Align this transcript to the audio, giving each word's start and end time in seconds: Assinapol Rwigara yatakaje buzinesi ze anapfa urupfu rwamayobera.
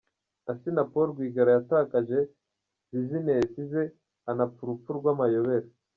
Assinapol 0.51 1.03
Rwigara 1.11 1.49
yatakaje 1.57 2.19
buzinesi 2.89 3.59
ze 3.71 3.83
anapfa 4.29 4.59
urupfu 4.63 4.89
rwamayobera. 4.99 5.67